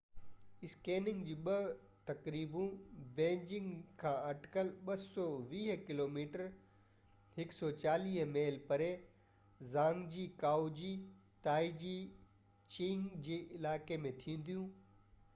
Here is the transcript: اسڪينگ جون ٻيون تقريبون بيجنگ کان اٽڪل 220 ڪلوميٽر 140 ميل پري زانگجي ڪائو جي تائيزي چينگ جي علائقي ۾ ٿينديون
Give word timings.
اسڪينگ 0.65 1.17
جون 1.25 1.39
ٻيون 1.47 1.65
تقريبون 2.09 2.69
بيجنگ 3.19 3.67
کان 4.03 4.15
اٽڪل 4.29 4.71
220 4.89 5.69
ڪلوميٽر 5.91 6.43
140 7.41 8.25
ميل 8.31 8.57
پري 8.73 8.89
زانگجي 9.75 10.25
ڪائو 10.47 10.67
جي 10.81 10.91
تائيزي 11.51 11.95
چينگ 12.79 13.15
جي 13.29 13.41
علائقي 13.61 14.03
۾ 14.09 14.17
ٿينديون 14.27 14.69